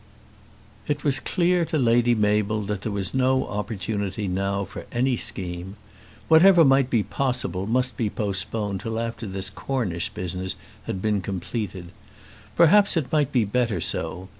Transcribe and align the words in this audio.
It 0.87 1.03
was 1.03 1.19
clear 1.19 1.63
to 1.65 1.77
Lady 1.77 2.15
Mabel 2.15 2.63
that 2.63 2.81
there 2.81 2.91
was 2.91 3.13
no 3.13 3.45
opportunity 3.45 4.27
now 4.27 4.65
for 4.65 4.87
any 4.91 5.15
scheme. 5.15 5.75
Whatever 6.27 6.65
might 6.65 6.89
be 6.89 7.03
possible 7.03 7.67
must 7.67 7.97
be 7.97 8.09
postponed 8.09 8.79
till 8.79 8.99
after 8.99 9.27
this 9.27 9.51
Cornish 9.51 10.09
business 10.09 10.55
had 10.87 11.03
been 11.03 11.21
completed. 11.21 11.91
Perhaps 12.55 12.97
it 12.97 13.11
might 13.11 13.31
be 13.31 13.45
better 13.45 13.79
so. 13.79 14.27